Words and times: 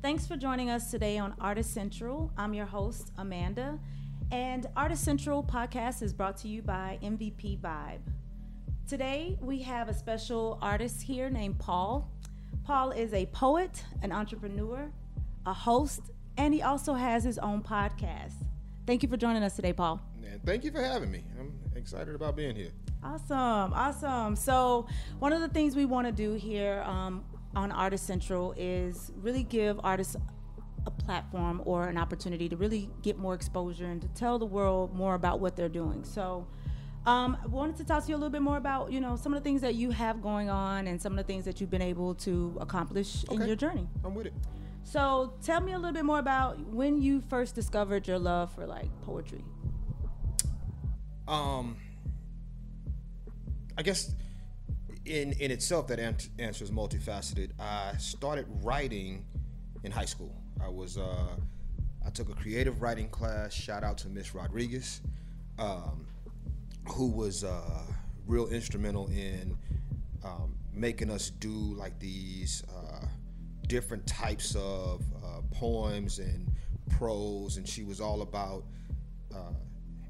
Thanks 0.00 0.28
for 0.28 0.36
joining 0.36 0.70
us 0.70 0.92
today 0.92 1.18
on 1.18 1.34
Artist 1.40 1.74
Central. 1.74 2.30
I'm 2.38 2.54
your 2.54 2.66
host, 2.66 3.10
Amanda, 3.18 3.80
and 4.30 4.64
Artist 4.76 5.02
Central 5.02 5.42
podcast 5.42 6.02
is 6.02 6.12
brought 6.12 6.36
to 6.38 6.48
you 6.48 6.62
by 6.62 7.00
MVP 7.02 7.58
Vibe. 7.58 7.98
Today, 8.86 9.36
we 9.40 9.60
have 9.62 9.88
a 9.88 9.92
special 9.92 10.56
artist 10.62 11.02
here 11.02 11.28
named 11.28 11.58
Paul. 11.58 12.08
Paul 12.62 12.92
is 12.92 13.12
a 13.12 13.26
poet, 13.26 13.82
an 14.00 14.12
entrepreneur, 14.12 14.88
a 15.46 15.52
host, 15.52 16.02
and 16.36 16.54
he 16.54 16.62
also 16.62 16.94
has 16.94 17.24
his 17.24 17.38
own 17.38 17.60
podcast. 17.60 18.34
Thank 18.86 19.02
you 19.02 19.08
for 19.08 19.16
joining 19.16 19.42
us 19.42 19.56
today, 19.56 19.72
Paul. 19.72 20.00
And 20.24 20.40
thank 20.44 20.62
you 20.62 20.70
for 20.70 20.80
having 20.80 21.10
me. 21.10 21.24
I'm 21.40 21.52
excited 21.74 22.14
about 22.14 22.36
being 22.36 22.54
here. 22.54 22.70
Awesome, 23.02 23.72
awesome. 23.74 24.36
So, 24.36 24.86
one 25.18 25.32
of 25.32 25.40
the 25.40 25.48
things 25.48 25.74
we 25.74 25.86
want 25.86 26.06
to 26.06 26.12
do 26.12 26.34
here 26.34 26.84
um, 26.86 27.24
on 27.54 27.72
Artist 27.72 28.06
Central 28.06 28.54
is 28.56 29.12
really 29.16 29.42
give 29.42 29.80
artists 29.82 30.16
a 30.86 30.90
platform 30.90 31.62
or 31.64 31.88
an 31.88 31.98
opportunity 31.98 32.48
to 32.48 32.56
really 32.56 32.90
get 33.02 33.18
more 33.18 33.34
exposure 33.34 33.86
and 33.86 34.00
to 34.00 34.08
tell 34.08 34.38
the 34.38 34.46
world 34.46 34.94
more 34.94 35.14
about 35.14 35.40
what 35.40 35.56
they're 35.56 35.68
doing. 35.68 36.04
So, 36.04 36.46
um, 37.06 37.38
I 37.42 37.46
wanted 37.46 37.76
to 37.76 37.84
talk 37.84 38.04
to 38.04 38.08
you 38.10 38.16
a 38.16 38.18
little 38.18 38.30
bit 38.30 38.42
more 38.42 38.58
about, 38.58 38.92
you 38.92 39.00
know, 39.00 39.16
some 39.16 39.32
of 39.32 39.40
the 39.40 39.44
things 39.44 39.60
that 39.62 39.74
you 39.74 39.90
have 39.90 40.20
going 40.20 40.50
on 40.50 40.86
and 40.86 41.00
some 41.00 41.12
of 41.12 41.18
the 41.18 41.24
things 41.24 41.44
that 41.44 41.60
you've 41.60 41.70
been 41.70 41.82
able 41.82 42.14
to 42.16 42.56
accomplish 42.60 43.24
in 43.30 43.46
your 43.46 43.56
journey. 43.56 43.88
I'm 44.04 44.14
with 44.14 44.26
it. 44.26 44.34
So, 44.84 45.34
tell 45.42 45.60
me 45.60 45.72
a 45.72 45.78
little 45.78 45.92
bit 45.92 46.04
more 46.04 46.18
about 46.18 46.58
when 46.66 47.00
you 47.00 47.20
first 47.28 47.54
discovered 47.54 48.06
your 48.06 48.18
love 48.18 48.52
for 48.54 48.66
like 48.66 48.88
poetry. 49.02 49.44
Um, 51.26 51.76
I 53.76 53.82
guess 53.82 54.14
in 55.08 55.32
in 55.32 55.50
itself 55.50 55.86
that 55.88 55.98
answer 55.98 56.64
is 56.64 56.70
multifaceted. 56.70 57.50
I 57.58 57.96
started 57.98 58.46
writing 58.62 59.24
in 59.82 59.90
high 59.90 60.04
school. 60.04 60.34
I 60.62 60.68
was 60.68 60.98
uh, 60.98 61.36
I 62.06 62.10
took 62.10 62.28
a 62.28 62.34
creative 62.34 62.82
writing 62.82 63.08
class. 63.08 63.52
Shout 63.52 63.82
out 63.82 63.98
to 63.98 64.08
Miss 64.08 64.34
Rodriguez, 64.34 65.00
um, 65.58 66.06
who 66.88 67.10
was 67.10 67.44
uh, 67.44 67.82
real 68.26 68.48
instrumental 68.48 69.08
in 69.08 69.56
um, 70.24 70.54
making 70.72 71.10
us 71.10 71.30
do 71.30 71.50
like 71.50 71.98
these 71.98 72.62
uh, 72.74 73.06
different 73.66 74.06
types 74.06 74.54
of 74.56 75.02
uh, 75.24 75.40
poems 75.50 76.18
and 76.18 76.50
prose, 76.90 77.56
and 77.56 77.68
she 77.68 77.84
was 77.84 78.00
all 78.00 78.22
about 78.22 78.64
uh, 79.34 79.52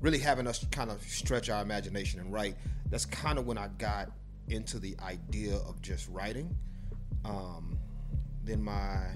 really 0.00 0.18
having 0.18 0.46
us 0.46 0.64
kind 0.70 0.90
of 0.90 1.02
stretch 1.02 1.50
our 1.50 1.62
imagination 1.62 2.20
and 2.20 2.32
write. 2.32 2.56
That's 2.90 3.04
kind 3.04 3.38
of 3.38 3.46
when 3.46 3.58
I 3.58 3.68
got 3.78 4.10
into 4.50 4.78
the 4.78 4.96
idea 5.00 5.56
of 5.56 5.80
just 5.82 6.08
writing. 6.08 6.54
Um, 7.24 7.78
then 8.44 8.62
my 8.62 9.06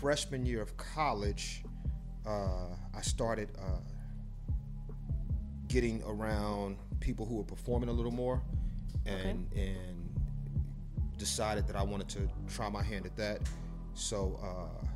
freshman 0.00 0.44
year 0.44 0.60
of 0.60 0.76
college, 0.76 1.62
uh, 2.26 2.68
I 2.94 3.00
started 3.00 3.50
uh, 3.58 3.80
getting 5.68 6.02
around 6.06 6.76
people 7.00 7.26
who 7.26 7.36
were 7.36 7.44
performing 7.44 7.88
a 7.88 7.92
little 7.92 8.12
more, 8.12 8.42
and 9.06 9.50
and 9.54 10.10
decided 11.18 11.66
that 11.66 11.76
I 11.76 11.82
wanted 11.82 12.08
to 12.10 12.28
try 12.48 12.68
my 12.68 12.82
hand 12.82 13.06
at 13.06 13.16
that. 13.16 13.40
So 13.94 14.38
uh, 14.42 14.86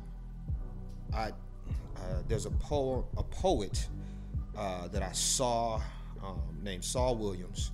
I 1.15 1.27
uh, 1.29 2.23
there's 2.27 2.45
a 2.45 2.51
poem 2.51 3.05
a 3.17 3.23
poet 3.23 3.87
uh, 4.57 4.87
that 4.89 5.01
I 5.01 5.11
saw 5.11 5.81
um, 6.23 6.41
named 6.61 6.83
Saul 6.83 7.15
Williams, 7.15 7.71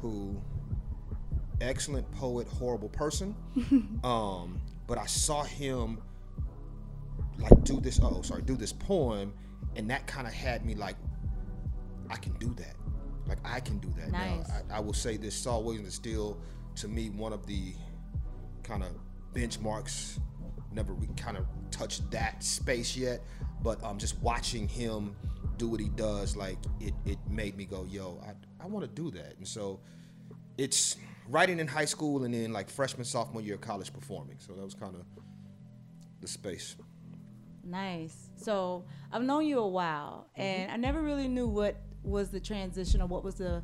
who 0.00 0.40
excellent 1.60 2.10
poet, 2.12 2.46
horrible 2.48 2.88
person. 2.88 3.34
um, 4.04 4.60
but 4.86 4.98
I 4.98 5.06
saw 5.06 5.44
him 5.44 6.00
like 7.38 7.64
do 7.64 7.80
this. 7.80 8.00
Oh, 8.02 8.22
sorry, 8.22 8.42
do 8.42 8.56
this 8.56 8.72
poem, 8.72 9.32
and 9.76 9.90
that 9.90 10.06
kind 10.06 10.26
of 10.26 10.32
had 10.32 10.64
me 10.64 10.74
like, 10.74 10.96
I 12.08 12.16
can 12.16 12.32
do 12.34 12.52
that. 12.54 12.74
Like 13.26 13.38
I 13.44 13.60
can 13.60 13.78
do 13.78 13.88
that. 13.96 14.10
Nice. 14.10 14.48
Now, 14.48 14.54
I, 14.70 14.78
I 14.78 14.80
will 14.80 14.92
say 14.92 15.16
this: 15.16 15.34
Saul 15.34 15.62
Williams 15.62 15.88
is 15.88 15.94
still, 15.94 16.38
to 16.76 16.88
me, 16.88 17.10
one 17.10 17.32
of 17.32 17.46
the 17.46 17.74
kind 18.62 18.82
of 18.82 18.90
benchmarks. 19.34 20.18
Never 20.72 20.94
we 20.94 21.08
kind 21.16 21.36
of 21.36 21.46
touched 21.70 22.08
that 22.12 22.44
space 22.44 22.96
yet, 22.96 23.22
but 23.62 23.82
um, 23.82 23.98
just 23.98 24.20
watching 24.20 24.68
him 24.68 25.16
do 25.56 25.68
what 25.68 25.80
he 25.80 25.88
does, 25.90 26.36
like 26.36 26.58
it, 26.80 26.94
it 27.04 27.18
made 27.28 27.56
me 27.56 27.64
go, 27.64 27.84
yo, 27.88 28.20
I, 28.24 28.64
I 28.64 28.66
want 28.66 28.84
to 28.84 29.02
do 29.02 29.10
that. 29.18 29.36
And 29.36 29.46
so 29.46 29.80
it's 30.56 30.96
writing 31.30 31.58
in 31.60 31.66
high 31.68 31.84
school 31.84 32.24
and 32.24 32.34
then 32.34 32.52
like 32.52 32.68
freshman, 32.68 33.04
sophomore 33.04 33.42
year 33.42 33.54
of 33.54 33.60
college 33.60 33.92
performing. 33.92 34.36
So 34.38 34.52
that 34.54 34.64
was 34.64 34.74
kind 34.74 34.94
of 34.94 35.02
the 36.20 36.28
space. 36.28 36.76
Nice. 37.64 38.30
So 38.36 38.84
I've 39.12 39.22
known 39.22 39.44
you 39.46 39.58
a 39.60 39.68
while, 39.68 40.28
and 40.36 40.70
I 40.70 40.76
never 40.76 41.02
really 41.02 41.28
knew 41.28 41.46
what 41.46 41.76
was 42.02 42.30
the 42.30 42.40
transition 42.40 43.00
or 43.02 43.06
what 43.06 43.22
was 43.24 43.34
the 43.36 43.62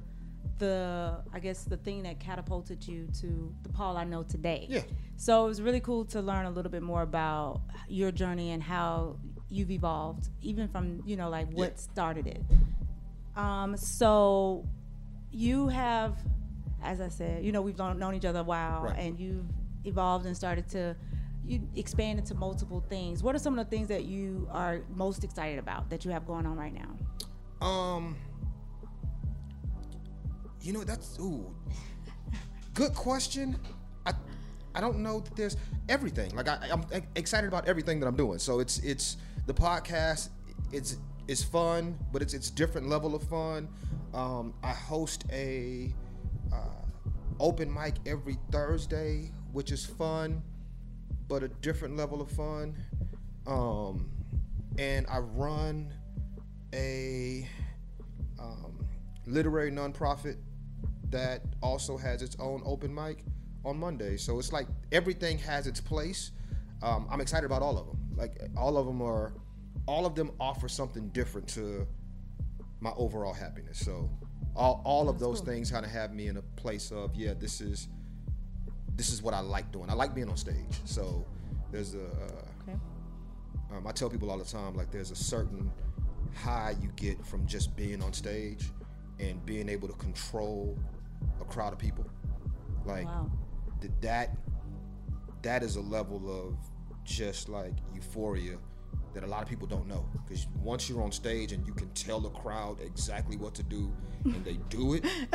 the 0.58 1.22
I 1.34 1.38
guess 1.38 1.64
the 1.64 1.76
thing 1.76 2.02
that 2.04 2.18
catapulted 2.20 2.86
you 2.86 3.08
to 3.20 3.54
the 3.62 3.68
Paul 3.70 3.96
I 3.96 4.04
know 4.04 4.22
today. 4.22 4.66
Yeah. 4.70 4.82
So 5.16 5.44
it 5.44 5.48
was 5.48 5.60
really 5.60 5.80
cool 5.80 6.04
to 6.06 6.20
learn 6.20 6.46
a 6.46 6.50
little 6.50 6.70
bit 6.70 6.82
more 6.82 7.02
about 7.02 7.60
your 7.88 8.10
journey 8.12 8.52
and 8.52 8.62
how 8.62 9.18
you've 9.48 9.70
evolved, 9.70 10.28
even 10.42 10.68
from 10.68 11.02
you 11.04 11.16
know 11.16 11.28
like 11.30 11.48
what 11.52 11.72
Yeah. 11.72 11.76
started 11.92 12.26
it. 12.26 12.42
Um, 13.36 13.76
so 13.76 14.64
you 15.30 15.68
have, 15.68 16.16
as 16.82 17.00
I 17.00 17.08
said, 17.08 17.44
you 17.44 17.52
know 17.52 17.62
we've 17.62 17.78
known, 17.78 18.14
each 18.14 18.24
other 18.24 18.40
a 18.40 18.44
while, 18.44 18.82
Right. 18.82 18.98
and 18.98 19.18
you've 19.18 19.46
evolved 19.84 20.26
and 20.26 20.36
started 20.36 20.68
to 20.70 20.96
you 21.44 21.60
expand 21.76 22.18
into 22.18 22.34
multiple 22.34 22.84
things. 22.88 23.22
What 23.22 23.36
are 23.36 23.38
some 23.38 23.56
of 23.58 23.64
the 23.64 23.70
things 23.76 23.86
that 23.88 24.04
you 24.04 24.48
are 24.50 24.80
most 24.94 25.22
excited 25.22 25.58
about 25.60 25.88
that 25.90 26.04
you 26.04 26.10
have 26.10 26.26
going 26.26 26.44
on 26.44 26.56
right 26.56 26.74
now? 26.74 27.66
Um, 27.66 28.16
you 30.60 30.72
know 30.72 30.82
that's 30.84 31.18
ooh, 31.20 31.54
good 32.74 32.94
question. 32.94 33.56
I 34.04 34.12
I 34.74 34.80
don't 34.80 34.98
know 34.98 35.20
that 35.20 35.36
there's 35.36 35.56
everything. 35.88 36.34
Like 36.34 36.48
I, 36.48 36.68
I'm 36.70 36.84
excited 37.14 37.46
about 37.46 37.68
everything 37.68 38.00
that 38.00 38.06
I'm 38.06 38.16
doing. 38.16 38.38
So 38.38 38.58
it's 38.58 38.78
it's 38.80 39.16
the 39.46 39.54
podcast. 39.54 40.30
It's 40.72 40.96
it's 41.28 41.42
fun, 41.44 41.96
but 42.12 42.22
it's 42.22 42.34
it's 42.34 42.50
different 42.50 42.88
level 42.88 43.14
of 43.14 43.22
fun. 43.22 43.68
Um, 44.14 44.52
I 44.62 44.70
host 44.72 45.24
a 45.30 45.94
open 47.40 47.72
mic 47.72 47.94
every 48.06 48.36
Thursday, 48.50 49.32
which 49.52 49.72
is 49.72 49.84
fun, 49.84 50.42
but 51.28 51.42
a 51.42 51.48
different 51.48 51.96
level 51.96 52.20
of 52.20 52.30
fun. 52.30 52.76
Um, 53.46 54.10
and 54.78 55.06
I 55.08 55.18
run 55.18 55.92
a 56.74 57.48
um, 58.38 58.86
literary 59.26 59.70
nonprofit 59.70 60.36
that 61.10 61.42
also 61.62 61.96
has 61.96 62.22
its 62.22 62.36
own 62.38 62.62
open 62.64 62.94
mic 62.94 63.24
on 63.64 63.78
Monday. 63.78 64.16
So 64.16 64.38
it's 64.38 64.52
like 64.52 64.66
everything 64.92 65.38
has 65.38 65.66
its 65.66 65.80
place. 65.80 66.32
Um, 66.82 67.06
I'm 67.10 67.20
excited 67.20 67.46
about 67.46 67.62
all 67.62 67.78
of 67.78 67.86
them. 67.86 67.98
Like 68.16 68.40
all 68.56 68.76
of 68.76 68.86
them 68.86 69.00
are, 69.02 69.32
all 69.86 70.06
of 70.06 70.14
them 70.14 70.32
offer 70.40 70.68
something 70.68 71.08
different 71.10 71.48
to 71.48 71.86
my 72.80 72.92
overall 72.96 73.32
happiness. 73.32 73.78
So 73.78 74.10
all, 74.56 74.80
all 74.84 75.08
of 75.08 75.18
those 75.18 75.40
things 75.40 75.70
kind 75.70 75.84
of 75.84 75.90
have 75.92 76.12
me 76.14 76.28
in 76.28 76.36
a 76.38 76.42
place 76.42 76.90
of 76.90 77.14
yeah, 77.14 77.34
this 77.38 77.60
is 77.60 77.88
this 78.96 79.12
is 79.12 79.22
what 79.22 79.34
I 79.34 79.40
like 79.40 79.70
doing. 79.72 79.90
I 79.90 79.94
like 79.94 80.14
being 80.14 80.28
on 80.28 80.36
stage. 80.36 80.80
So 80.84 81.24
there's 81.70 81.94
a 81.94 82.06
Okay. 82.68 82.78
um, 83.72 83.86
I 83.86 83.92
tell 83.92 84.08
people 84.08 84.30
all 84.30 84.38
the 84.38 84.44
time, 84.44 84.74
like 84.74 84.90
there's 84.90 85.10
a 85.10 85.16
certain 85.16 85.70
high 86.34 86.74
you 86.80 86.88
get 86.96 87.24
from 87.26 87.46
just 87.46 87.76
being 87.76 88.02
on 88.02 88.12
stage 88.12 88.70
and 89.20 89.44
being 89.46 89.68
able 89.68 89.88
to 89.88 89.94
control 89.94 90.78
a 91.40 91.44
crowd 91.44 91.72
of 91.72 91.78
people. 91.78 92.04
Like 92.84 93.06
Wow. 93.06 93.30
th- 93.80 93.92
that, 94.00 94.36
that 95.42 95.62
is 95.62 95.76
a 95.76 95.80
level 95.80 96.30
of 96.30 96.56
just 97.04 97.48
like 97.48 97.74
euphoria 97.94 98.56
that 99.16 99.24
a 99.24 99.26
lot 99.26 99.42
of 99.42 99.48
people 99.48 99.66
don't 99.66 99.88
know. 99.88 100.04
Because 100.28 100.46
once 100.62 100.90
you're 100.90 101.02
on 101.02 101.10
stage 101.10 101.52
and 101.52 101.66
you 101.66 101.72
can 101.72 101.88
tell 101.94 102.20
the 102.20 102.28
crowd 102.28 102.80
exactly 102.82 103.38
what 103.38 103.54
to 103.54 103.62
do 103.62 103.90
and 104.24 104.44
they 104.44 104.58
do 104.68 104.92
it, 104.92 105.04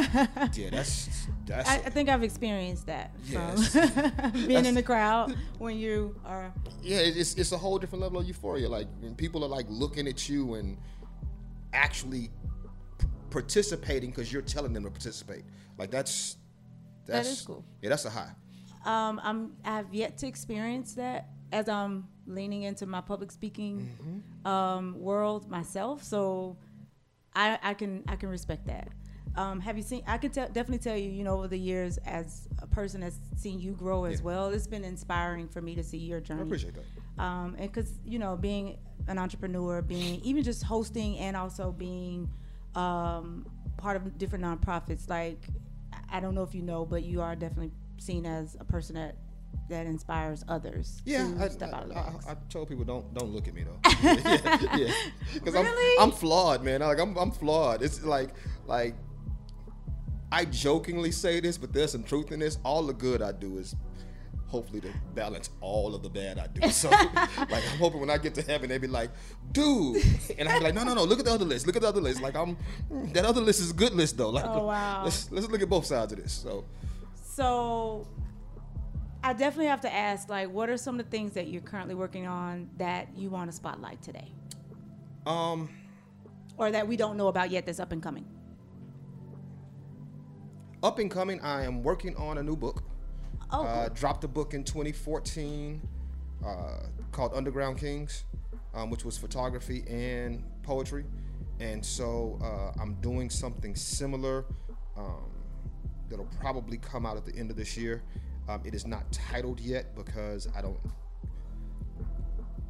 yeah, 0.56 0.69
that's 0.69 1.28
that's. 1.48 1.68
I, 1.68 1.75
I 1.78 1.89
think 1.89 2.07
I've 2.07 2.22
experienced 2.24 2.86
that 2.86 3.12
Yes. 3.25 3.74
from 3.74 4.31
being 4.48 4.66
in 4.68 4.75
the 4.75 4.83
crowd 4.83 5.36
when 5.57 5.78
you 5.78 6.16
are. 6.25 6.54
yeah, 6.83 6.98
it's 7.00 7.33
it's 7.36 7.51
a 7.54 7.57
whole 7.57 7.80
different 7.80 8.04
level 8.04 8.19
of 8.22 8.28
euphoria. 8.28 8.69
Like 8.69 8.88
when 9.00 9.16
people 9.16 9.44
are 9.44 9.48
like 9.50 9.66
looking 9.68 10.07
at 10.07 10.30
you 10.30 10.54
and 10.54 10.77
actually 11.74 12.30
participating 13.31 14.12
because 14.12 14.31
you're 14.31 14.42
telling 14.44 14.74
them 14.74 14.84
to 14.84 14.92
participate. 14.92 15.44
Like 15.80 15.89
that's 15.89 16.38
That 17.07 17.24
that's 17.24 17.42
cool. 17.42 17.66
Yeah, 17.81 17.89
that's 17.89 18.06
a 18.06 18.10
high. 18.12 18.31
Um, 18.86 19.19
I'm 19.24 19.54
I've 19.66 19.92
yet 19.94 20.18
to 20.19 20.27
experience 20.27 20.94
that 20.95 21.30
as 21.51 21.68
I'm 21.69 22.07
leaning 22.36 22.63
into 22.63 22.86
my 22.86 23.01
public 23.01 23.31
speaking 23.31 23.89
Mm-hmm. 24.01 24.48
um, 24.48 25.00
world 25.00 25.50
myself. 25.50 26.04
So 26.04 26.57
I, 27.33 27.57
I 27.62 27.74
can 27.74 28.04
I 28.07 28.16
can 28.16 28.30
respect 28.30 28.68
that. 28.68 28.89
Um, 29.36 29.62
have 29.62 29.78
you 29.78 29.83
seen? 29.83 30.04
I 30.07 30.18
could 30.18 30.33
tell, 30.33 30.48
definitely 30.48 30.80
tell 30.80 30.98
you, 30.98 31.10
you 31.10 31.24
know, 31.24 31.36
over 31.38 31.48
the 31.48 31.57
years, 31.60 31.98
as 32.00 32.50
a 32.62 32.68
person 32.68 33.00
that's 33.01 33.18
seen 33.38 33.60
you 33.62 33.72
grow 33.72 34.04
as 34.04 34.19
Yeah. 34.19 34.25
well, 34.25 34.50
it's 34.50 34.68
been 34.68 34.83
inspiring 34.83 35.48
for 35.48 35.62
me 35.62 35.74
to 35.75 35.83
see 35.83 36.00
your 36.00 36.19
journey. 36.19 36.42
I 36.42 36.44
appreciate 36.45 36.74
that. 36.75 37.24
um, 37.24 37.56
and 37.57 37.72
because 37.72 37.94
you 38.06 38.19
know 38.19 38.36
being 38.36 38.77
an 39.07 39.18
entrepreneur 39.18 39.81
being 39.81 40.19
even 40.24 40.44
just 40.44 40.63
hosting 40.63 41.18
and 41.18 41.36
also 41.38 41.72
being 41.72 42.30
um, 42.75 43.45
part 43.77 43.95
of 43.98 44.18
different 44.18 44.45
nonprofits 44.45 45.10
like 45.10 45.39
i 46.10 46.19
don't 46.19 46.36
know 46.36 46.44
if 46.44 46.54
you 46.54 46.62
know 46.62 46.86
but 46.86 47.04
you 47.04 47.19
are 47.19 47.36
definitely 47.36 47.72
seen 47.98 48.25
as 48.27 48.56
a 48.60 48.63
person 48.63 48.95
that 48.95 49.16
that 49.72 49.88
inspires 49.88 50.44
others 50.48 51.02
Yeah, 51.06 51.28
to 51.34 51.46
I, 51.46 51.48
step 51.50 51.74
out 51.74 51.84
of 51.84 51.90
the 51.90 51.96
box. 51.96 52.26
I, 52.28 52.32
I 52.32 52.36
told 52.50 52.70
people 52.70 52.86
don't 52.86 53.14
don't 53.14 53.32
look 53.32 53.48
at 53.48 53.54
me 53.54 53.64
though. 53.64 53.80
yeah, 54.04 54.78
yeah, 54.78 54.94
because 55.34 55.54
Really? 55.56 55.98
I'm 56.00 56.10
I'm 56.10 56.12
flawed, 56.12 56.64
man. 56.64 56.82
Like 56.82 57.00
I'm 57.00 57.18
I'm 57.18 57.32
flawed. 57.32 57.82
It's 57.82 58.04
like 58.04 58.30
like 58.68 58.96
I 60.32 60.46
jokingly 60.46 61.12
say 61.12 61.40
this, 61.42 61.58
but 61.58 61.74
there's 61.74 61.92
some 61.92 62.04
truth 62.04 62.32
in 62.32 62.40
this. 62.40 62.58
All 62.64 62.84
the 62.86 62.94
good 62.94 63.22
I 63.22 63.32
do 63.34 63.58
is 63.58 63.76
hopefully 64.48 64.82
to 64.82 64.90
balance 65.16 65.50
all 65.62 65.96
of 65.96 66.04
the 66.04 66.10
bad 66.10 66.38
I 66.38 66.48
do. 66.48 66.70
So 66.82 66.90
like 66.90 67.64
I'm 67.72 67.78
hoping 67.80 68.00
when 68.02 68.10
I 68.10 68.18
get 68.18 68.36
to 68.36 68.42
heaven, 68.42 68.70
they 68.70 68.78
be 68.78 68.88
like, 68.88 69.12
dude, 69.54 70.04
and 70.38 70.48
I'm 70.50 70.62
like, 70.62 70.74
no, 70.74 70.84
no, 70.84 70.94
no, 70.94 71.04
look 71.06 71.20
at 71.20 71.26
the 71.26 71.34
other 71.34 71.46
list. 71.46 71.66
Look 71.68 71.76
at 71.78 71.82
the 71.82 71.88
other 71.88 72.02
list. 72.02 72.22
Like 72.22 72.36
I'm 72.36 72.58
mm, 72.92 73.14
that 73.14 73.26
other 73.26 73.42
list 73.42 73.60
is 73.62 73.72
a 73.72 73.74
good 73.74 73.94
list 73.94 74.18
though. 74.18 74.30
Like 74.30 74.46
Oh, 74.46 74.66
wow. 74.68 75.02
let's 75.06 75.32
let's 75.32 75.48
look 75.48 75.62
at 75.62 75.70
both 75.70 75.86
sides 75.86 76.12
of 76.14 76.22
this. 76.22 76.34
So 76.34 76.66
so 77.24 78.06
i 79.24 79.34
definitely 79.34 79.68
have 79.68 79.82
to 79.82 79.94
ask 79.94 80.30
like 80.30 80.50
what 80.50 80.70
are 80.70 80.78
some 80.78 81.00
of 81.00 81.06
the 81.06 81.12
things 81.12 81.34
that 81.34 81.48
you're 81.48 81.62
currently 81.62 81.96
working 81.96 82.28
on 82.28 82.70
that 82.78 83.08
you 83.16 83.30
want 83.30 83.50
to 83.50 83.56
spotlight 83.56 84.02
today 84.02 84.32
um 85.26 85.70
or 86.58 86.72
that 86.72 86.88
we 86.88 86.96
don't 86.96 87.18
know 87.18 87.28
about 87.28 87.50
yet 87.52 87.66
that's 87.66 87.80
up 87.80 87.92
and 87.92 88.02
coming 88.04 88.26
up 90.84 90.98
and 90.98 91.12
coming, 91.12 91.40
I 91.42 91.64
am 91.64 91.84
working 91.84 92.16
on 92.16 92.40
a 92.40 92.44
new 92.44 92.56
book. 92.56 92.84
oh 93.52 93.64
Uh, 93.64 93.86
cool. 93.86 93.94
dropped 93.94 94.24
a 94.24 94.28
book 94.28 94.56
in 94.56 94.64
2014 94.64 95.80
uh, 96.44 96.78
called 97.12 97.34
Underground 97.36 97.78
Kings, 97.78 98.24
um, 98.74 98.90
which 98.90 99.06
was 99.06 99.16
photography 99.16 99.84
and 99.88 100.44
poetry. 100.64 101.06
And 101.60 101.86
so 101.86 102.40
uh, 102.42 102.82
I'm 102.82 102.96
doing 102.96 103.30
something 103.30 103.76
similar 103.76 104.46
um, 104.98 105.30
that'll 106.10 106.26
probably 106.40 106.78
come 106.78 107.06
out 107.06 107.16
at 107.16 107.26
the 107.26 107.36
end 107.36 107.52
of 107.52 107.58
this 107.58 107.78
year. 107.78 108.02
Um, 108.48 108.62
it 108.66 108.74
is 108.74 108.86
not 108.86 109.12
titled 109.12 109.60
yet 109.60 109.96
because 109.96 110.48
I 110.56 110.62
don't. 110.62 110.80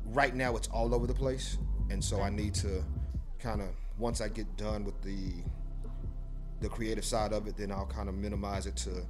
Right 0.06 0.35
now, 0.35 0.56
it's 0.56 0.68
all 0.68 0.94
over 0.94 1.07
the 1.07 1.13
place, 1.13 1.57
and 1.89 2.03
so 2.03 2.21
I 2.21 2.29
need 2.29 2.53
to 2.56 2.83
kind 3.39 3.62
of 3.62 3.69
once 3.97 4.21
I 4.21 4.27
get 4.27 4.57
done 4.57 4.83
with 4.83 5.01
the 5.01 5.31
the 6.59 6.69
creative 6.69 7.06
side 7.06 7.33
of 7.33 7.47
it, 7.47 7.57
then 7.57 7.71
I'll 7.71 7.85
kind 7.88 8.09
of 8.09 8.15
minimize 8.15 8.65
it 8.68 8.75
to 8.77 9.03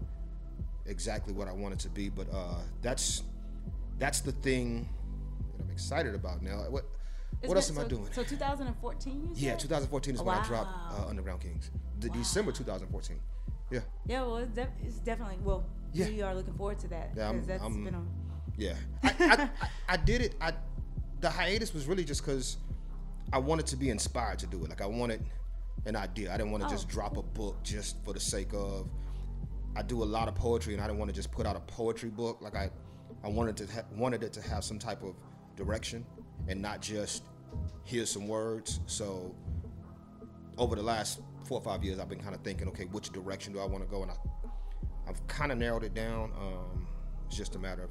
exactly 0.86 1.34
what 1.34 1.48
I 1.48 1.52
want 1.54 1.74
it 1.74 1.80
to 1.80 1.90
be. 1.90 2.10
But 2.10 2.28
uh, 2.32 2.60
that's 2.82 3.24
that's 3.98 4.22
the 4.22 4.32
thing 4.32 4.88
that 5.58 5.64
I'm 5.64 5.72
excited 5.72 6.14
about 6.14 6.42
now. 6.44 6.58
What 6.70 6.86
Isn't 7.42 7.50
what 7.50 7.56
else 7.58 7.70
it- 7.70 7.78
am 7.78 7.86
I 7.86 7.88
doing? 7.88 8.08
so 8.12 8.24
2014 8.24 9.32
you 9.36 9.48
yeah, 9.48 9.56
2014 9.56 10.16
is 10.16 10.22
when 10.22 10.38
I 10.38 10.46
dropped 10.46 10.70
uh, 11.00 11.08
Underground 11.10 11.42
Kings. 11.42 11.72
The 12.00 12.10
December 12.10 12.52
2014. 12.52 13.20
Yeah, 13.72 13.80
Yeah, 14.06 14.24
well, 14.24 14.38
it's, 14.38 14.52
def- 14.52 14.68
it's 14.84 14.98
definitely 14.98 15.38
well. 15.44 15.66
Yeah. 15.94 16.08
We 16.08 16.22
are 16.22 16.34
looking 16.36 16.54
forward 16.54 16.80
to 16.80 16.88
that 16.90 17.12
Yeah, 17.16 17.28
I'm- 17.28 17.46
that's 17.46 17.62
I'm- 17.64 17.84
been 17.84 17.96
a 17.96 18.04
yeah. 18.58 18.74
I, 19.04 19.08
I, 19.20 19.44
I, 19.44 19.50
I 19.90 19.98
did 19.98 20.22
it. 20.22 20.36
I 20.42 20.54
the 21.20 21.30
hiatus 21.30 21.74
was 21.74 21.86
really 21.88 22.04
just 22.04 22.26
because 22.26 22.58
I 23.34 23.38
wanted 23.38 23.66
to 23.68 23.76
be 23.78 23.90
inspired 23.90 24.40
to 24.40 24.48
do 24.48 24.64
it. 24.64 24.70
Like 24.70 24.82
I 24.82 24.86
wanted 24.88 25.24
an 25.86 25.96
idea. 25.96 26.34
I 26.34 26.38
didn't 26.38 26.52
want 26.52 26.64
to 26.64 26.70
just 26.70 26.88
Oh, 26.90 26.92
drop 26.94 27.18
a 27.18 27.22
book 27.24 27.62
just 27.64 28.04
for 28.04 28.14
the 28.14 28.20
sake 28.20 28.54
of. 28.54 28.90
I 29.76 29.82
do 29.84 30.04
a 30.04 30.06
lot 30.06 30.28
of 30.28 30.36
poetry, 30.36 30.74
and 30.74 30.84
I 30.84 30.88
didn't 30.88 31.00
want 31.00 31.10
to 31.10 31.16
just 31.16 31.32
put 31.32 31.46
out 31.46 31.56
a 31.56 31.62
poetry 31.62 32.10
book. 32.10 32.42
Like 32.42 32.56
I, 32.56 32.70
I 33.24 33.30
wanted 33.30 33.56
to 33.58 33.68
ha- 33.74 33.86
wanted 33.96 34.22
it 34.24 34.34
to 34.34 34.42
have 34.42 34.64
some 34.66 34.78
type 34.80 35.02
of 35.04 35.16
direction, 35.56 36.06
and 36.48 36.62
not 36.62 36.82
just 36.82 37.24
here's 37.86 38.10
some 38.12 38.28
words. 38.28 38.80
So 38.86 39.34
over 40.58 40.76
the 40.76 40.84
last 40.84 41.22
four 41.46 41.60
or 41.60 41.64
five 41.64 41.84
years, 41.84 42.00
I've 42.00 42.10
been 42.10 42.20
kind 42.20 42.36
of 42.36 42.42
thinking, 42.42 42.68
okay, 42.70 42.86
which 42.86 43.10
direction 43.12 43.54
do 43.54 43.60
I 43.60 43.66
want 43.66 43.84
to 43.84 43.90
go? 43.90 44.02
And 44.04 44.12
I, 44.12 44.16
I've 45.12 45.28
kind 45.28 45.52
of 45.52 45.58
narrowed 45.58 45.84
it 45.84 45.94
down. 45.94 46.32
Um, 46.40 46.88
it's 47.28 47.36
just 47.36 47.56
a 47.56 47.60
matter 47.60 47.84
of 47.84 47.90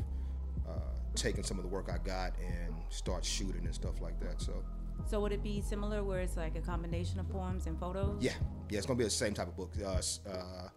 uh, 0.69 0.81
taking 1.15 1.45
some 1.45 1.59
of 1.59 1.65
the 1.65 1.69
work 1.69 1.91
I 1.93 1.99
got 1.99 2.33
and 2.39 2.75
start 2.89 3.25
shooting 3.25 3.67
and 3.67 3.75
stuff 3.75 4.01
like 4.01 4.19
that. 4.21 4.41
So 4.41 4.65
So 5.07 5.21
would 5.21 5.33
it 5.33 5.43
be 5.43 5.61
similar 5.61 6.03
where 6.03 6.21
it's 6.21 6.37
like 6.39 6.57
a 6.57 6.61
combination 6.61 7.21
of 7.21 7.29
poems 7.29 7.67
and 7.67 7.79
photos? 7.79 8.17
yeah, 8.23 8.33
yeah, 8.71 8.79
it's 8.79 8.87
gonna 8.87 8.97
be 8.99 9.05
the 9.05 9.11
same 9.11 9.35
type 9.35 9.49
of 9.49 9.57
book. 9.57 9.73
Uh, 9.83 10.01
uh, 10.31 10.69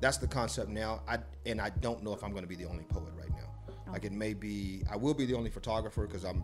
that's 0.00 0.18
the 0.18 0.26
concept 0.26 0.68
now. 0.68 1.00
I 1.08 1.18
and 1.46 1.60
I 1.60 1.70
don't 1.70 2.02
know 2.04 2.12
if 2.12 2.22
I'm 2.22 2.34
gonna 2.34 2.46
be 2.46 2.56
the 2.56 2.66
only 2.66 2.84
poet 2.84 3.12
right 3.18 3.30
now. 3.30 3.92
Like 3.92 4.04
it 4.04 4.12
may 4.12 4.34
be, 4.34 4.82
I 4.90 4.96
will 4.96 5.14
be 5.14 5.24
the 5.24 5.34
only 5.34 5.48
photographer 5.48 6.06
because 6.06 6.24
I'm, 6.24 6.42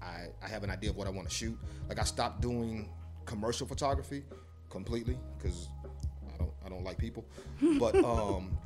I, 0.00 0.26
I 0.40 0.48
have 0.48 0.62
an 0.62 0.70
idea 0.70 0.90
of 0.90 0.96
what 0.96 1.08
I 1.08 1.10
want 1.10 1.28
to 1.28 1.34
shoot. 1.34 1.58
Like 1.88 1.98
I 1.98 2.04
stopped 2.04 2.40
doing 2.40 2.90
commercial 3.24 3.66
photography 3.66 4.22
completely 4.70 5.18
because 5.36 5.68
I 6.32 6.36
don't 6.36 6.52
I 6.64 6.68
don't 6.68 6.84
like 6.84 6.98
people, 6.98 7.24
but 7.80 7.96
um, 8.04 8.56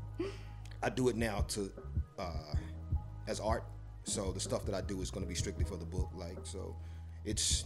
I 0.83 0.91
do 0.91 1.09
it 1.09 1.17
now 1.17 1.45
to 1.49 1.71
uh, 2.19 2.55
as 3.27 3.41
art. 3.41 3.65
So 4.05 4.33
the 4.33 4.41
stuff 4.41 4.65
that 4.65 4.75
I 4.75 4.81
do 4.81 5.01
is 5.03 5.11
going 5.11 5.25
to 5.25 5.29
be 5.29 5.35
strictly 5.35 5.65
for 5.65 5.77
the 5.77 5.85
book. 5.85 6.11
Like 6.15 6.39
so, 6.45 6.77
it's 7.25 7.65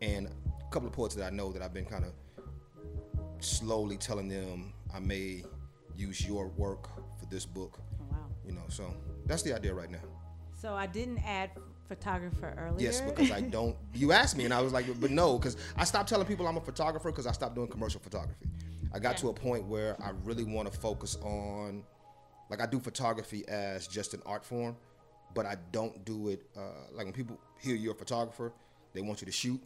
and 0.00 0.26
a 0.26 0.72
couple 0.72 0.88
of 0.88 0.94
poets 0.94 1.14
that 1.16 1.24
I 1.24 1.30
know 1.30 1.52
that 1.52 1.62
I've 1.62 1.74
been 1.74 1.84
kind 1.84 2.04
of 2.04 2.12
slowly 3.40 3.96
telling 3.96 4.28
them 4.28 4.72
I 4.94 5.00
may 5.00 5.42
use 5.96 6.26
your 6.26 6.48
work 6.48 6.88
for 7.18 7.26
this 7.26 7.46
book. 7.46 7.78
Oh, 8.00 8.04
wow. 8.10 8.18
You 8.46 8.52
know, 8.52 8.64
so 8.68 8.94
that's 9.26 9.42
the 9.42 9.54
idea 9.54 9.74
right 9.74 9.90
now. 9.90 9.98
So 10.54 10.74
I 10.74 10.86
didn't 10.86 11.18
add 11.26 11.50
photographer 11.88 12.54
earlier. 12.56 12.86
Yes, 12.86 13.00
because 13.00 13.30
I 13.30 13.40
don't. 13.40 13.76
You 13.94 14.12
asked 14.12 14.36
me, 14.36 14.44
and 14.44 14.54
I 14.54 14.60
was 14.60 14.72
like, 14.72 14.86
but 15.00 15.10
no, 15.10 15.38
because 15.38 15.56
I 15.76 15.84
stopped 15.84 16.08
telling 16.08 16.26
people 16.26 16.46
I'm 16.46 16.56
a 16.56 16.60
photographer 16.60 17.10
because 17.10 17.26
I 17.26 17.32
stopped 17.32 17.54
doing 17.54 17.68
commercial 17.68 18.00
photography. 18.00 18.46
I 18.92 18.98
got 18.98 19.16
to 19.18 19.28
a 19.28 19.32
point 19.34 19.66
where 19.66 19.96
I 20.02 20.10
really 20.24 20.44
want 20.44 20.70
to 20.72 20.76
focus 20.78 21.16
on, 21.22 21.84
like, 22.50 22.60
I 22.60 22.66
do 22.66 22.80
photography 22.80 23.44
as 23.48 23.86
just 23.86 24.14
an 24.14 24.22
art 24.26 24.44
form, 24.44 24.76
but 25.34 25.46
I 25.46 25.56
don't 25.72 26.04
do 26.04 26.28
it 26.28 26.42
uh, 26.56 26.60
like 26.92 27.04
when 27.06 27.12
people 27.12 27.38
hear 27.60 27.76
you're 27.76 27.92
a 27.92 27.96
photographer, 27.96 28.52
they 28.92 29.00
want 29.00 29.20
you 29.20 29.26
to 29.26 29.32
shoot, 29.32 29.62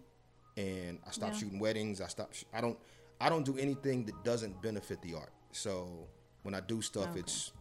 and 0.58 0.98
I 1.06 1.10
stopped 1.10 1.34
Yeah. 1.34 1.38
shooting 1.40 1.58
weddings. 1.58 2.00
I 2.02 2.06
stopped. 2.08 2.36
sh- 2.36 2.44
I 2.52 2.60
don't. 2.60 2.78
I 3.20 3.28
don't 3.30 3.44
do 3.46 3.56
anything 3.56 4.04
that 4.06 4.22
doesn't 4.24 4.60
benefit 4.60 5.00
the 5.00 5.14
art. 5.14 5.32
So 5.52 6.06
when 6.42 6.54
I 6.54 6.60
do 6.60 6.82
stuff, 6.82 7.08
Okay. 7.10 7.20
it's 7.20 7.52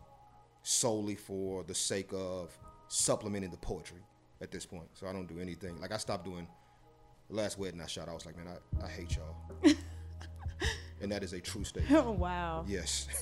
solely 0.64 1.16
for 1.16 1.64
the 1.64 1.76
sake 1.76 2.12
of 2.12 2.58
supplementing 2.90 3.52
the 3.52 3.58
poetry 3.58 4.02
at 4.42 4.52
this 4.52 4.66
point. 4.66 4.90
So 4.94 5.08
I 5.08 5.14
don't 5.14 5.28
do 5.28 5.40
anything. 5.40 5.80
Like 5.80 5.94
I 5.94 5.98
stopped 5.98 6.26
doing 6.26 6.48
last 7.30 7.58
wedding 7.58 7.80
I 7.80 7.86
shot. 7.88 8.10
I 8.10 8.14
was 8.14 8.26
like, 8.26 8.36
man, 8.36 8.48
I, 8.82 8.86
I 8.86 8.90
hate 8.90 9.16
y'all. 9.16 9.36
and 11.04 11.12
that 11.12 11.24
is 11.24 11.34
a 11.34 11.40
true 11.40 11.64
statement. 11.72 11.96
oh 12.06 12.12
wow. 12.12 12.66
Yes. 12.68 13.08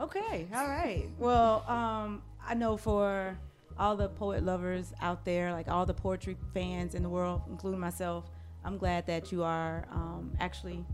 Okay. 0.00 0.48
All 0.52 0.66
right. 0.66 1.08
Well, 1.20 1.64
um, 1.68 2.20
I 2.44 2.54
know 2.54 2.76
for 2.76 3.38
all 3.78 3.96
the 3.96 4.08
poet 4.08 4.42
lovers 4.42 4.92
out 5.00 5.24
there, 5.24 5.52
like 5.52 5.68
all 5.68 5.86
the 5.86 5.94
poetry 5.94 6.36
fans 6.52 6.96
in 6.96 7.04
the 7.04 7.08
world, 7.08 7.42
including 7.48 7.78
myself, 7.78 8.24
I'm 8.64 8.76
glad 8.76 9.06
that 9.06 9.30
you 9.30 9.44
are 9.44 9.86
um, 9.92 10.32
actually 10.40 10.84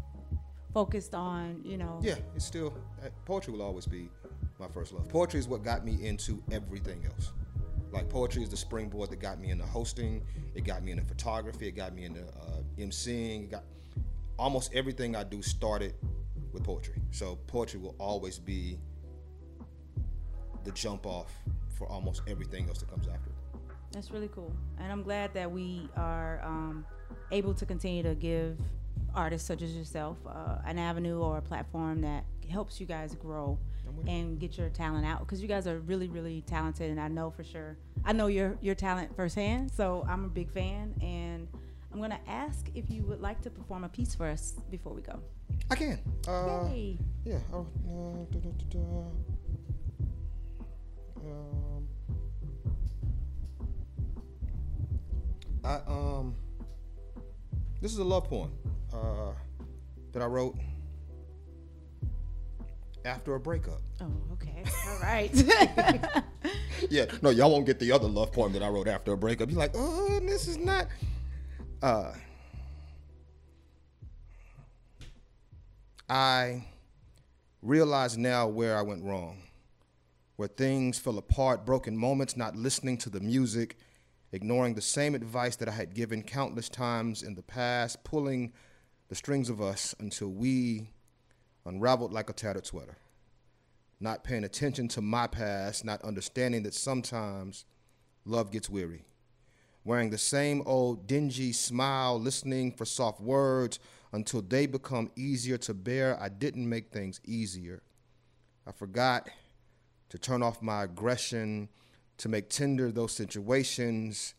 focused 0.74 1.14
on, 1.14 1.62
you 1.64 1.78
know. 1.78 1.98
yeah, 2.02 2.16
it's 2.36 2.44
still 2.44 2.74
uh, 3.02 3.08
poetry 3.24 3.54
will 3.54 3.62
always 3.62 3.86
be 3.86 4.10
my 4.58 4.68
first 4.68 4.92
love. 4.92 5.08
Poetry 5.08 5.40
is 5.40 5.48
what 5.48 5.64
got 5.64 5.82
me 5.82 6.06
into 6.06 6.42
everything 6.52 7.02
else. 7.06 7.32
Like 7.92 8.10
poetry 8.10 8.42
is 8.42 8.50
the 8.50 8.56
springboard 8.58 9.08
that 9.10 9.20
got 9.20 9.40
me 9.40 9.50
into 9.50 9.64
hosting. 9.64 10.22
It 10.54 10.64
got 10.64 10.84
me 10.84 10.92
into 10.92 11.04
photography. 11.04 11.68
It 11.68 11.72
got 11.74 11.94
me 11.94 12.04
into 12.04 12.20
uh, 12.20 12.60
emceeing. 12.78 13.44
It 13.44 13.50
got 13.50 13.64
almost 14.38 14.74
everything 14.74 15.16
I 15.16 15.24
do 15.24 15.40
started 15.42 15.94
with 16.52 16.64
poetry. 16.64 17.00
So 17.10 17.36
poetry 17.46 17.80
will 17.80 17.94
always 17.98 18.38
be 18.38 18.78
the 20.64 20.72
jump 20.72 21.06
off 21.06 21.32
for 21.76 21.88
almost 21.88 22.22
everything 22.26 22.68
else 22.68 22.80
that 22.80 22.90
comes 22.90 23.08
after 23.08 23.30
it. 23.30 23.36
That's 23.92 24.10
really 24.10 24.28
cool, 24.28 24.52
and 24.78 24.92
I'm 24.92 25.02
glad 25.02 25.34
that 25.34 25.50
we 25.50 25.88
are 25.96 26.40
um, 26.44 26.86
able 27.32 27.54
to 27.54 27.66
continue 27.66 28.02
to 28.04 28.14
give 28.14 28.56
artists 29.14 29.48
such 29.48 29.62
as 29.62 29.74
yourself 29.76 30.16
uh, 30.28 30.58
an 30.64 30.78
avenue 30.78 31.18
or 31.18 31.38
a 31.38 31.42
platform 31.42 32.00
that 32.02 32.24
helps 32.48 32.78
you 32.80 32.86
guys 32.86 33.16
grow 33.16 33.58
I'm 33.88 33.96
with 33.96 34.06
you. 34.06 34.12
and 34.12 34.38
get 34.38 34.56
your 34.56 34.68
talent 34.68 35.04
out 35.06 35.20
because 35.20 35.42
you 35.42 35.48
guys 35.48 35.66
are 35.66 35.80
really, 35.80 36.08
really 36.08 36.42
talented, 36.42 36.90
and 36.90 37.00
I 37.00 37.08
know 37.08 37.30
for 37.30 37.42
sure. 37.42 37.78
I 38.04 38.12
know 38.12 38.28
your 38.28 38.56
your 38.60 38.74
talent 38.76 39.16
firsthand, 39.16 39.72
so 39.72 40.06
I'm 40.08 40.24
a 40.24 40.28
big 40.28 40.50
fan, 40.50 40.94
and 41.02 41.48
I'm 41.92 42.00
gonna 42.00 42.20
ask 42.28 42.66
if 42.74 42.90
you 42.90 43.02
would 43.04 43.20
like 43.20 43.40
to 43.42 43.50
perform 43.50 43.82
a 43.82 43.88
piece 43.88 44.14
for 44.14 44.26
us 44.26 44.54
before 44.70 44.92
we 44.92 45.02
go. 45.02 45.20
I 45.70 45.76
can. 45.76 45.98
Uh, 46.26 46.68
Yay! 46.72 46.98
Yeah. 47.24 47.38
Oh, 47.52 47.66
uh, 47.86 48.24
da, 48.32 48.38
da, 48.40 48.50
da, 48.50 48.64
da. 48.70 49.06
Um, 51.24 51.88
I 55.64 55.74
um. 55.86 56.34
This 57.80 57.92
is 57.92 57.98
a 57.98 58.04
love 58.04 58.24
poem 58.24 58.52
uh, 58.92 59.32
that 60.12 60.22
I 60.22 60.26
wrote 60.26 60.56
after 63.04 63.34
a 63.34 63.40
breakup. 63.40 63.80
Oh, 64.00 64.12
okay. 64.32 64.62
All 64.88 64.98
right. 65.02 65.30
yeah, 66.90 67.06
no, 67.22 67.30
y'all 67.30 67.50
won't 67.50 67.66
get 67.66 67.78
the 67.78 67.92
other 67.92 68.08
love 68.08 68.32
poem 68.32 68.52
that 68.52 68.62
I 68.62 68.68
wrote 68.68 68.88
after 68.88 69.12
a 69.12 69.16
breakup. 69.16 69.50
You're 69.50 69.58
like, 69.58 69.72
oh, 69.74 70.20
this 70.20 70.48
is 70.48 70.58
not. 70.58 70.88
Uh, 71.82 72.12
I 76.10 76.64
realize 77.62 78.18
now 78.18 78.48
where 78.48 78.76
I 78.76 78.82
went 78.82 79.04
wrong, 79.04 79.44
where 80.34 80.48
things 80.48 80.98
fell 80.98 81.18
apart, 81.18 81.64
broken 81.64 81.96
moments, 81.96 82.36
not 82.36 82.56
listening 82.56 82.98
to 82.98 83.10
the 83.10 83.20
music, 83.20 83.76
ignoring 84.32 84.74
the 84.74 84.82
same 84.82 85.14
advice 85.14 85.54
that 85.56 85.68
I 85.68 85.72
had 85.72 85.94
given 85.94 86.24
countless 86.24 86.68
times 86.68 87.22
in 87.22 87.36
the 87.36 87.44
past, 87.44 88.02
pulling 88.02 88.52
the 89.08 89.14
strings 89.14 89.48
of 89.48 89.62
us 89.62 89.94
until 90.00 90.32
we 90.32 90.90
unraveled 91.64 92.12
like 92.12 92.28
a 92.28 92.32
tattered 92.32 92.66
sweater. 92.66 92.96
Not 94.00 94.24
paying 94.24 94.42
attention 94.42 94.88
to 94.88 95.00
my 95.00 95.28
past, 95.28 95.84
not 95.84 96.02
understanding 96.02 96.64
that 96.64 96.74
sometimes 96.74 97.66
love 98.24 98.50
gets 98.50 98.68
weary. 98.68 99.04
Wearing 99.84 100.10
the 100.10 100.18
same 100.18 100.64
old 100.66 101.06
dingy 101.06 101.52
smile, 101.52 102.18
listening 102.18 102.72
for 102.72 102.84
soft 102.84 103.20
words 103.20 103.78
until 104.12 104.42
they 104.42 104.66
become 104.66 105.10
easier 105.16 105.56
to 105.58 105.74
bear. 105.74 106.20
I 106.20 106.28
didn't 106.28 106.68
make 106.68 106.90
things 106.90 107.20
easier. 107.24 107.82
I 108.66 108.72
forgot 108.72 109.28
to 110.10 110.18
turn 110.18 110.42
off 110.42 110.60
my 110.60 110.84
aggression, 110.84 111.68
to 112.18 112.28
make 112.28 112.50
tender 112.50 112.92
those 112.92 113.12
situations 113.12 114.34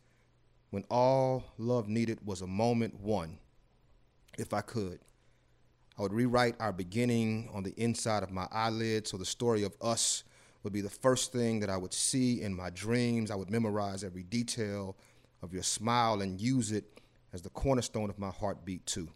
when 0.69 0.83
all 0.91 1.43
love 1.57 1.87
needed 1.87 2.19
was 2.23 2.41
a 2.41 2.47
moment, 2.47 2.99
one, 2.99 3.39
if 4.37 4.53
I 4.53 4.61
could. 4.61 4.99
I 5.97 6.03
would 6.03 6.13
rewrite 6.13 6.55
our 6.59 6.71
beginning 6.71 7.49
on 7.53 7.63
the 7.63 7.73
inside 7.77 8.21
of 8.21 8.31
my 8.31 8.47
eyelids 8.51 9.09
so 9.09 9.17
the 9.17 9.25
story 9.25 9.63
of 9.63 9.75
us 9.81 10.23
would 10.63 10.73
be 10.73 10.81
the 10.81 10.89
first 10.89 11.31
thing 11.31 11.59
that 11.61 11.71
I 11.71 11.77
would 11.77 11.93
see 11.93 12.41
in 12.41 12.55
my 12.55 12.69
dreams. 12.69 13.31
I 13.31 13.35
would 13.35 13.49
memorize 13.49 14.03
every 14.03 14.23
detail 14.23 14.95
of 15.41 15.51
your 15.51 15.63
smile 15.63 16.21
and 16.21 16.39
use 16.39 16.71
it 16.71 17.01
as 17.33 17.41
the 17.41 17.49
cornerstone 17.49 18.11
of 18.11 18.19
my 18.19 18.29
heartbeat, 18.29 18.85
too. 18.85 19.09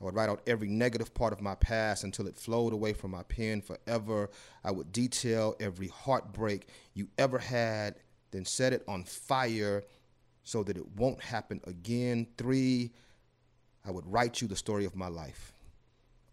I 0.00 0.04
would 0.04 0.14
write 0.14 0.28
out 0.28 0.42
every 0.46 0.68
negative 0.68 1.14
part 1.14 1.32
of 1.32 1.40
my 1.40 1.54
past 1.54 2.04
until 2.04 2.26
it 2.26 2.36
flowed 2.36 2.72
away 2.72 2.92
from 2.92 3.12
my 3.12 3.22
pen 3.22 3.62
forever. 3.62 4.30
I 4.62 4.70
would 4.70 4.92
detail 4.92 5.56
every 5.58 5.88
heartbreak 5.88 6.68
you 6.94 7.08
ever 7.16 7.38
had, 7.38 7.96
then 8.30 8.44
set 8.44 8.72
it 8.72 8.84
on 8.86 9.04
fire 9.04 9.84
so 10.44 10.62
that 10.64 10.76
it 10.76 10.96
won't 10.96 11.22
happen 11.22 11.60
again. 11.64 12.26
Three, 12.36 12.92
I 13.84 13.90
would 13.90 14.06
write 14.06 14.42
you 14.42 14.48
the 14.48 14.56
story 14.56 14.84
of 14.84 14.96
my 14.96 15.08
life 15.08 15.52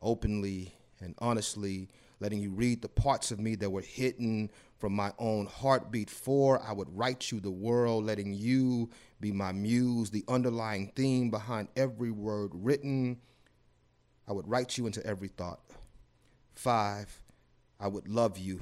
openly 0.02 0.76
and 1.00 1.16
honestly, 1.20 1.90
letting 2.20 2.40
you 2.40 2.52
read 2.52 2.82
the 2.82 2.90
parts 2.90 3.32
of 3.32 3.40
me 3.40 3.56
that 3.56 3.70
were 3.70 3.82
hidden 3.82 4.50
from 4.78 4.94
my 4.94 5.12
own 5.20 5.46
heartbeat. 5.46 6.10
Four, 6.10 6.62
I 6.62 6.74
would 6.74 6.96
write 6.96 7.32
you 7.32 7.40
the 7.40 7.52
world, 7.52 8.06
letting 8.06 8.34
you 8.34 8.90
be 9.20 9.32
my 9.32 9.52
muse, 9.52 10.10
the 10.10 10.24
underlying 10.28 10.92
theme 10.96 11.30
behind 11.30 11.70
every 11.76 12.12
word 12.12 12.52
written. 12.54 13.20
I 14.28 14.34
would 14.34 14.48
write 14.48 14.78
you 14.78 14.86
into 14.86 15.06
every 15.06 15.28
thought. 15.28 15.60
Five, 16.56 17.22
I 17.80 17.88
would 17.88 18.08
love 18.08 18.38
you. 18.38 18.62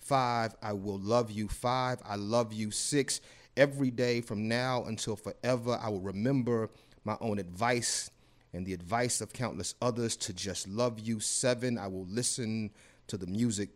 Five, 0.00 0.54
I 0.62 0.72
will 0.72 0.98
love 0.98 1.30
you. 1.30 1.48
Five, 1.48 2.00
I 2.04 2.16
love 2.16 2.52
you. 2.52 2.70
Six, 2.70 3.20
every 3.56 3.90
day 3.90 4.20
from 4.20 4.48
now 4.48 4.84
until 4.84 5.16
forever, 5.16 5.78
I 5.80 5.88
will 5.88 6.00
remember 6.00 6.70
my 7.04 7.16
own 7.20 7.38
advice 7.38 8.10
and 8.52 8.66
the 8.66 8.72
advice 8.72 9.20
of 9.20 9.32
countless 9.32 9.74
others 9.80 10.16
to 10.16 10.32
just 10.32 10.66
love 10.66 10.98
you. 10.98 11.20
Seven, 11.20 11.78
I 11.78 11.86
will 11.86 12.06
listen 12.06 12.70
to 13.06 13.16
the 13.16 13.26
music 13.26 13.70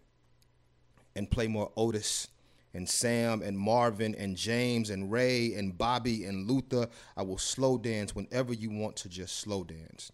and 1.14 1.30
play 1.30 1.46
more 1.46 1.70
Otis 1.76 2.28
and 2.72 2.88
Sam 2.88 3.40
and 3.42 3.56
Marvin 3.56 4.16
and 4.16 4.36
James 4.36 4.90
and 4.90 5.12
Ray 5.12 5.54
and 5.54 5.78
Bobby 5.78 6.24
and 6.24 6.50
Luther. 6.50 6.88
I 7.16 7.22
will 7.22 7.38
slow 7.38 7.78
dance 7.78 8.14
whenever 8.14 8.52
you 8.52 8.70
want 8.70 8.96
to 8.96 9.08
just 9.08 9.36
slow 9.36 9.62
dance. 9.62 10.10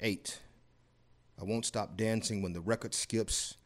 Eight, 0.00 0.40
I 1.40 1.44
won't 1.44 1.64
stop 1.64 1.96
dancing 1.96 2.42
when 2.42 2.52
the 2.52 2.60
record 2.60 2.92
skips. 2.94 3.56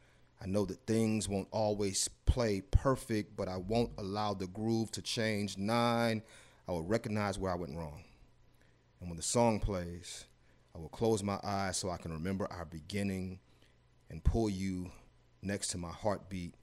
I 0.41 0.47
know 0.47 0.65
that 0.65 0.85
things 0.87 1.27
won't 1.27 1.49
always 1.51 2.07
play 2.25 2.61
perfect, 2.61 3.35
but 3.35 3.47
I 3.47 3.57
won't 3.57 3.91
allow 3.97 4.33
the 4.33 4.47
groove 4.47 4.91
to 4.91 5.01
change. 5.01 5.57
Nine, 5.57 6.21
I 6.67 6.71
will 6.71 6.83
recognize 6.83 7.37
where 7.37 7.51
I 7.51 7.55
went 7.55 7.75
wrong. 7.75 8.03
And 8.99 9.09
when 9.09 9.17
the 9.17 9.23
song 9.23 9.59
plays, 9.59 10.25
I 10.73 10.79
will 10.79 10.89
close 10.89 11.21
my 11.21 11.39
eyes 11.43 11.77
so 11.77 11.89
I 11.89 11.97
can 11.97 12.13
remember 12.13 12.47
our 12.49 12.65
beginning 12.65 13.39
and 14.09 14.23
pull 14.23 14.49
you 14.49 14.91
next 15.41 15.67
to 15.69 15.77
my 15.77 15.91
heartbeat 15.91 16.53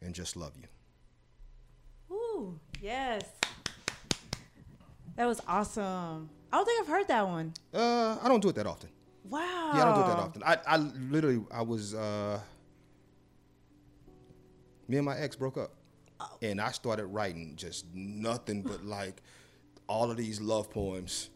and 0.00 0.14
just 0.14 0.36
love 0.36 0.52
you. 0.56 0.68
Ooh, 2.14 2.60
yes. 2.80 3.22
That 5.16 5.26
was 5.26 5.40
awesome. 5.48 6.28
I 6.52 6.56
don't 6.56 6.66
think 6.66 6.80
I've 6.82 6.88
heard 6.88 7.08
that 7.08 7.26
one. 7.26 7.52
Uh, 7.72 8.16
I 8.22 8.28
don't 8.28 8.40
do 8.40 8.48
it 8.48 8.54
that 8.56 8.66
often. 8.66 8.90
Wow. 9.28 9.72
Yeah, 9.74 9.82
I 9.82 9.84
don't 9.86 9.94
do 9.94 10.00
it 10.02 10.06
that 10.06 10.18
often. 10.18 10.42
I, 10.44 10.58
I 10.66 10.76
literally, 10.76 11.42
I 11.50 11.62
was, 11.62 11.94
uh, 11.94 12.38
me 14.88 14.98
and 14.98 15.06
my 15.06 15.16
ex 15.18 15.34
broke 15.36 15.56
up. 15.56 15.72
Oh. 16.20 16.28
And 16.42 16.60
I 16.60 16.70
started 16.70 17.06
writing 17.06 17.54
just 17.56 17.86
nothing 17.94 18.62
but 18.62 18.84
like 18.84 19.22
all 19.88 20.10
of 20.10 20.16
these 20.16 20.40
love 20.40 20.70
poems. 20.70 21.30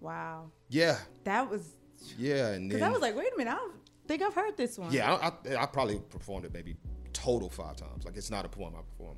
Wow. 0.00 0.50
Yeah, 0.68 0.98
That 1.24 1.48
was 1.50 1.74
yeah. 2.18 2.48
And 2.48 2.68
because 2.68 2.80
then, 2.80 2.88
I 2.90 2.92
was 2.92 3.00
like, 3.00 3.16
wait 3.16 3.32
a 3.34 3.38
minute, 3.38 3.52
I 3.52 3.56
don't 3.56 3.72
think 4.06 4.22
I've 4.22 4.34
heard 4.34 4.56
this 4.56 4.78
one. 4.78 4.92
yeah, 4.92 5.14
I, 5.14 5.28
I, 5.54 5.62
I 5.62 5.66
probably 5.66 6.00
performed 6.10 6.44
it 6.44 6.52
maybe 6.52 6.76
total 7.12 7.48
five 7.48 7.76
times. 7.76 8.04
Like 8.04 8.16
it's 8.16 8.30
not 8.30 8.44
a 8.44 8.48
poem 8.48 8.74
I 8.76 8.82
perform. 8.82 9.16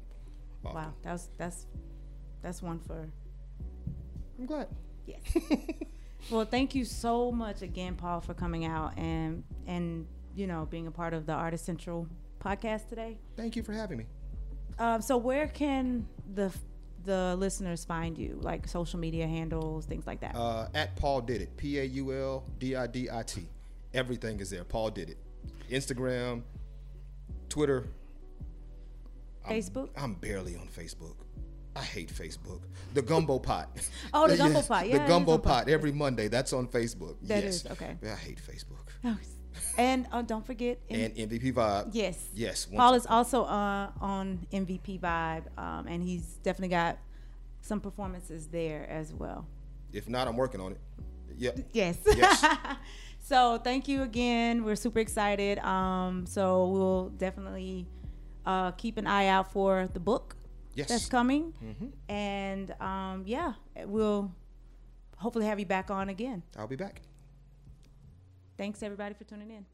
often. 0.64 0.74
Wow. 0.76 0.94
That 1.02 1.12
was 1.12 1.28
that's 1.38 1.66
that's 2.42 2.62
one 2.62 2.78
for 2.80 3.08
I'm 4.38 4.46
glad. 4.46 4.68
Yes. 5.08 5.50
well, 6.30 6.44
thank 6.44 6.74
you 6.74 6.84
so 6.84 7.32
much 7.32 7.62
again, 7.62 7.94
Paul, 7.96 8.20
for 8.20 8.34
coming 8.34 8.64
out 8.64 8.96
and 8.98 9.42
and 9.66 10.06
you 10.36 10.46
know 10.46 10.66
being 10.70 10.86
a 10.86 10.90
part 10.90 11.14
of 11.14 11.26
the 11.26 11.32
Artist 11.32 11.64
Central 11.64 12.06
podcast 12.44 12.88
today. 12.88 13.18
Thank 13.36 13.56
you 13.56 13.62
for 13.62 13.72
having 13.72 13.98
me. 13.98 14.06
Um, 14.78 15.02
so 15.02 15.16
where 15.16 15.48
can 15.48 16.06
the 16.34 16.52
the 17.04 17.34
listeners 17.38 17.84
find 17.84 18.16
you? 18.18 18.38
Like 18.40 18.68
social 18.68 18.98
media 18.98 19.26
handles, 19.26 19.86
things 19.86 20.06
like 20.06 20.20
that. 20.20 20.36
Uh, 20.36 20.68
at 20.74 20.94
Paul 20.96 21.20
Did 21.22 21.42
It. 21.42 21.56
P 21.56 21.78
A 21.78 21.84
U 21.84 22.12
L 22.12 22.44
D 22.58 22.76
I 22.76 22.86
D 22.86 23.08
I 23.10 23.22
T. 23.22 23.48
Everything 23.94 24.38
is 24.40 24.50
there. 24.50 24.64
Paul 24.64 24.90
Did 24.90 25.10
It. 25.10 25.18
Instagram, 25.70 26.42
Twitter. 27.48 27.88
I'm- 29.46 29.56
Facebook? 29.56 29.88
I'm 29.96 30.14
barely 30.14 30.56
on 30.56 30.68
Facebook. 30.68 31.14
I 31.78 31.82
hate 31.82 32.12
Facebook. 32.12 32.60
The 32.94 33.02
gumbo 33.02 33.38
pot. 33.38 33.68
Oh, 34.14 34.26
the 34.26 34.36
gumbo 34.36 34.62
pot. 34.62 34.88
Yeah, 34.88 34.98
the 34.98 35.06
gumbo 35.06 35.38
pot 35.38 35.68
every 35.68 35.92
Monday. 35.92 36.28
That's 36.28 36.52
on 36.52 36.66
Facebook. 36.66 37.16
That 37.22 37.44
yes. 37.44 37.64
is, 37.64 37.66
okay. 37.72 37.96
I 38.02 38.14
hate 38.16 38.40
Facebook. 38.40 38.88
and 39.78 40.06
uh, 40.10 40.22
don't 40.22 40.44
forget. 40.44 40.80
And 40.90 41.14
MVP 41.14 41.52
Vibe. 41.52 41.90
Yes. 41.92 42.28
Yes. 42.34 42.66
Paul 42.66 42.94
is 42.94 43.06
also 43.06 43.44
uh, 43.44 43.90
on 44.00 44.46
MVP 44.52 45.00
Vibe, 45.00 45.44
um, 45.58 45.86
and 45.86 46.02
he's 46.02 46.38
definitely 46.42 46.70
got 46.70 46.98
some 47.60 47.80
performances 47.80 48.48
there 48.48 48.88
as 48.88 49.12
well. 49.14 49.46
If 49.92 50.08
not, 50.08 50.26
I'm 50.26 50.36
working 50.36 50.60
on 50.60 50.72
it. 50.72 50.80
Yeah. 51.36 51.50
Yes. 51.72 51.98
Yes. 52.06 52.44
so 53.20 53.58
thank 53.58 53.86
you 53.86 54.02
again. 54.02 54.64
We're 54.64 54.76
super 54.76 54.98
excited. 54.98 55.58
Um, 55.60 56.26
so 56.26 56.66
we'll 56.68 57.08
definitely 57.10 57.86
uh, 58.46 58.72
keep 58.72 58.96
an 58.96 59.06
eye 59.06 59.26
out 59.26 59.52
for 59.52 59.88
the 59.92 60.00
book 60.00 60.37
Yes. 60.78 60.88
that's 60.90 61.08
coming, 61.08 61.52
Mhm. 61.60 61.92
and 62.08 62.70
um, 62.80 63.24
yeah, 63.26 63.54
we'll 63.84 64.30
hopefully 65.16 65.46
have 65.46 65.58
you 65.58 65.66
back 65.66 65.90
on 65.90 66.08
again. 66.08 66.42
I'll 66.56 66.68
be 66.68 66.76
back. 66.76 67.02
Thanks 68.56 68.82
everybody 68.82 69.14
for 69.14 69.24
tuning 69.24 69.50
in. 69.50 69.66